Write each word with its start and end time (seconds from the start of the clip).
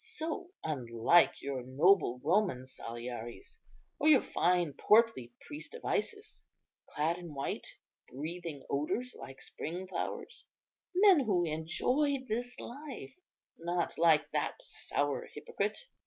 So 0.15 0.49
unlike 0.63 1.43
your 1.43 1.61
noble 1.61 2.19
Roman 2.23 2.63
Saliares, 2.65 3.59
or 3.99 4.07
your 4.07 4.21
fine 4.23 4.73
portly 4.73 5.31
priest 5.45 5.75
of 5.75 5.85
Isis, 5.85 6.43
clad 6.89 7.19
in 7.19 7.35
white, 7.35 7.67
breathing 8.11 8.65
odours 8.67 9.13
like 9.13 9.43
spring 9.43 9.85
flowers; 9.87 10.45
men 10.95 11.19
who 11.19 11.45
enjoyed 11.45 12.27
this 12.27 12.59
life, 12.59 13.13
not 13.59 13.99
like 13.99 14.31
that 14.31 14.59
sour 14.63 15.27
hypocrite. 15.35 15.85